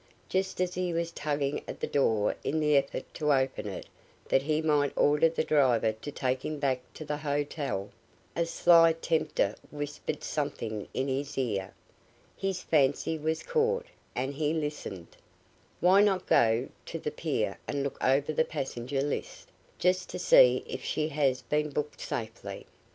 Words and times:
Just 0.29 0.59
as 0.59 0.73
he 0.73 0.93
was 0.93 1.11
tugging 1.11 1.61
at 1.67 1.79
the 1.79 1.85
door 1.85 2.35
in 2.43 2.59
the 2.59 2.75
effort 2.75 3.05
to 3.13 3.31
open 3.31 3.67
it 3.67 3.85
that 4.29 4.41
he 4.41 4.59
might 4.59 4.97
order 4.97 5.29
the 5.29 5.43
driver 5.43 5.91
to 5.91 6.11
take 6.11 6.43
him 6.43 6.57
back 6.57 6.79
to 6.95 7.05
the 7.05 7.17
hotel, 7.17 7.91
a 8.35 8.47
sly 8.47 8.93
tempter 8.93 9.53
whispered 9.69 10.23
something 10.23 10.87
in 10.95 11.07
his 11.07 11.37
ear; 11.37 11.75
his 12.35 12.63
fancy 12.63 13.15
was 13.19 13.43
caught, 13.43 13.85
and 14.15 14.33
he 14.33 14.55
listened: 14.55 15.17
"Why 15.81 16.01
not 16.01 16.25
go 16.25 16.61
down 16.61 16.71
to 16.87 16.97
the 16.97 17.11
pier 17.11 17.59
and 17.67 17.83
look 17.83 18.03
over 18.03 18.33
the 18.33 18.43
passenger 18.43 19.03
list, 19.03 19.49
just 19.77 20.09
to 20.09 20.17
see 20.17 20.63
if 20.65 20.83
she 20.83 21.09
has 21.09 21.43
been 21.43 21.69
booked 21.69 22.01
safely? 22.01 22.65